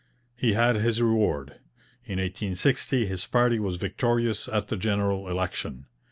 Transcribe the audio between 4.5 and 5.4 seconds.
the general